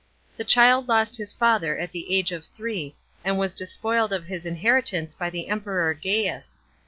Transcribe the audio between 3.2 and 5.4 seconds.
and was despoiled of his inheritance by